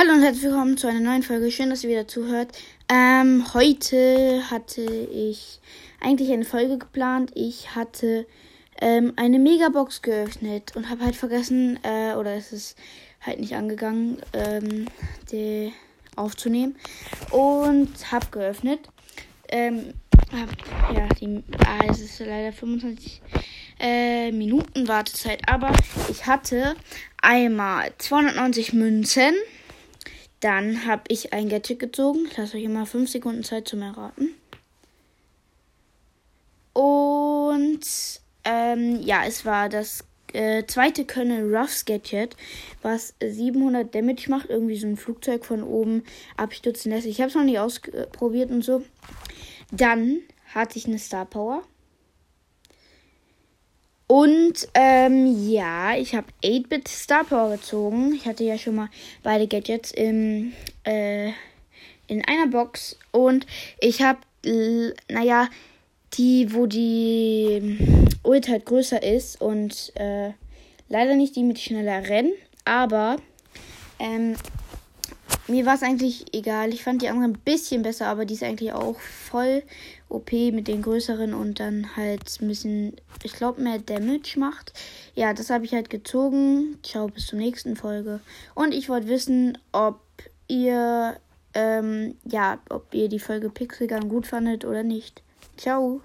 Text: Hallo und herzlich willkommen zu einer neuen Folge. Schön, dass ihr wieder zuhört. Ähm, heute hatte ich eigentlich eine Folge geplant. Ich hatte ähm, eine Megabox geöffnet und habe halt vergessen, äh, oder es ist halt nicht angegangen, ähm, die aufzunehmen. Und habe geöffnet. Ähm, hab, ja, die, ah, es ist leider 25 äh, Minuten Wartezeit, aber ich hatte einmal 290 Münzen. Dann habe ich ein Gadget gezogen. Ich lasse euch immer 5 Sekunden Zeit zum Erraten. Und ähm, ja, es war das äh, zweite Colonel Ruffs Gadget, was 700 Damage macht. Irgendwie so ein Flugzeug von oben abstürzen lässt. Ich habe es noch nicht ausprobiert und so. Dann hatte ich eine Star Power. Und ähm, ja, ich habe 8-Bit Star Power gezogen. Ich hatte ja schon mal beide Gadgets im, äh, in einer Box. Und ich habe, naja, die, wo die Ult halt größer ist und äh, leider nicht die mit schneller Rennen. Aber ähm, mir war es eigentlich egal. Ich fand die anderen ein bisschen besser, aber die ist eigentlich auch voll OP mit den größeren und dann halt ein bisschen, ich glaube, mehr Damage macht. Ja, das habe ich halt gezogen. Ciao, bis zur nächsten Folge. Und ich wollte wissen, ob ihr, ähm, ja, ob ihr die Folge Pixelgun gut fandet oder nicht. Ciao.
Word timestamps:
Hallo 0.00 0.14
und 0.14 0.22
herzlich 0.22 0.44
willkommen 0.44 0.78
zu 0.78 0.86
einer 0.86 1.00
neuen 1.00 1.22
Folge. 1.22 1.50
Schön, 1.50 1.68
dass 1.68 1.84
ihr 1.84 1.90
wieder 1.90 2.08
zuhört. 2.08 2.56
Ähm, 2.88 3.44
heute 3.52 4.50
hatte 4.50 4.80
ich 4.80 5.60
eigentlich 6.00 6.32
eine 6.32 6.46
Folge 6.46 6.78
geplant. 6.78 7.32
Ich 7.34 7.74
hatte 7.74 8.26
ähm, 8.80 9.12
eine 9.16 9.38
Megabox 9.38 10.00
geöffnet 10.00 10.74
und 10.74 10.88
habe 10.88 11.04
halt 11.04 11.16
vergessen, 11.16 11.78
äh, 11.82 12.14
oder 12.14 12.34
es 12.34 12.50
ist 12.50 12.78
halt 13.20 13.40
nicht 13.40 13.54
angegangen, 13.54 14.16
ähm, 14.32 14.86
die 15.32 15.70
aufzunehmen. 16.16 16.76
Und 17.30 18.10
habe 18.10 18.26
geöffnet. 18.30 18.80
Ähm, 19.50 19.92
hab, 20.32 20.96
ja, 20.96 21.08
die, 21.20 21.44
ah, 21.66 21.84
es 21.90 22.00
ist 22.00 22.20
leider 22.20 22.54
25 22.54 23.20
äh, 23.78 24.32
Minuten 24.32 24.88
Wartezeit, 24.88 25.42
aber 25.46 25.70
ich 26.08 26.24
hatte 26.24 26.74
einmal 27.20 27.92
290 27.98 28.72
Münzen. 28.72 29.34
Dann 30.40 30.86
habe 30.86 31.02
ich 31.08 31.32
ein 31.32 31.48
Gadget 31.48 31.78
gezogen. 31.78 32.26
Ich 32.30 32.36
lasse 32.36 32.56
euch 32.56 32.64
immer 32.64 32.86
5 32.86 33.10
Sekunden 33.10 33.44
Zeit 33.44 33.68
zum 33.68 33.82
Erraten. 33.82 34.34
Und 36.72 37.80
ähm, 38.44 39.00
ja, 39.02 39.24
es 39.26 39.44
war 39.44 39.68
das 39.68 40.04
äh, 40.32 40.64
zweite 40.66 41.04
Colonel 41.04 41.54
Ruffs 41.54 41.84
Gadget, 41.84 42.36
was 42.82 43.14
700 43.22 43.94
Damage 43.94 44.30
macht. 44.30 44.48
Irgendwie 44.48 44.76
so 44.76 44.86
ein 44.86 44.96
Flugzeug 44.96 45.44
von 45.44 45.62
oben 45.62 46.04
abstürzen 46.36 46.92
lässt. 46.92 47.06
Ich 47.06 47.20
habe 47.20 47.28
es 47.28 47.34
noch 47.34 47.44
nicht 47.44 47.58
ausprobiert 47.58 48.50
und 48.50 48.62
so. 48.62 48.82
Dann 49.70 50.20
hatte 50.54 50.78
ich 50.78 50.86
eine 50.86 50.98
Star 50.98 51.26
Power. 51.26 51.62
Und 54.10 54.66
ähm, 54.74 55.48
ja, 55.48 55.94
ich 55.94 56.16
habe 56.16 56.26
8-Bit 56.42 56.88
Star 56.88 57.22
Power 57.22 57.50
gezogen. 57.50 58.12
Ich 58.12 58.26
hatte 58.26 58.42
ja 58.42 58.58
schon 58.58 58.74
mal 58.74 58.88
beide 59.22 59.46
Gadgets 59.46 59.92
im, 59.92 60.52
äh, 60.82 61.28
in 62.08 62.24
einer 62.26 62.48
Box. 62.48 62.98
Und 63.12 63.46
ich 63.78 64.02
habe, 64.02 64.18
naja, 65.08 65.48
die, 66.14 66.52
wo 66.52 66.66
die 66.66 67.78
Ult 68.24 68.48
halt 68.48 68.66
größer 68.66 69.00
ist 69.00 69.40
und 69.40 69.92
äh, 69.94 70.30
leider 70.88 71.14
nicht 71.14 71.36
die 71.36 71.44
mit 71.44 71.60
schneller 71.60 72.08
Rennen. 72.08 72.32
Aber 72.64 73.14
ähm, 74.00 74.34
mir 75.50 75.66
war 75.66 75.74
es 75.74 75.82
eigentlich 75.82 76.34
egal. 76.34 76.72
Ich 76.72 76.82
fand 76.82 77.02
die 77.02 77.08
anderen 77.08 77.32
ein 77.32 77.40
bisschen 77.40 77.82
besser, 77.82 78.06
aber 78.06 78.24
die 78.24 78.34
ist 78.34 78.42
eigentlich 78.42 78.72
auch 78.72 78.98
voll 78.98 79.62
OP 80.08 80.32
mit 80.32 80.68
den 80.68 80.82
größeren 80.82 81.34
und 81.34 81.60
dann 81.60 81.96
halt 81.96 82.38
ein 82.40 82.48
bisschen, 82.48 82.96
ich 83.22 83.32
glaube, 83.32 83.60
mehr 83.60 83.78
Damage 83.78 84.38
macht. 84.38 84.72
Ja, 85.14 85.32
das 85.34 85.50
habe 85.50 85.64
ich 85.64 85.72
halt 85.72 85.90
gezogen. 85.90 86.78
Ciao, 86.82 87.08
bis 87.08 87.26
zur 87.26 87.38
nächsten 87.38 87.76
Folge. 87.76 88.20
Und 88.54 88.74
ich 88.74 88.88
wollte 88.88 89.08
wissen, 89.08 89.58
ob 89.72 90.00
ihr, 90.48 91.16
ähm, 91.54 92.16
ja, 92.24 92.58
ob 92.68 92.92
ihr 92.94 93.08
die 93.08 93.20
Folge 93.20 93.50
Pixelgun 93.50 94.08
gut 94.08 94.26
fandet 94.26 94.64
oder 94.64 94.82
nicht. 94.82 95.22
Ciao. 95.56 96.00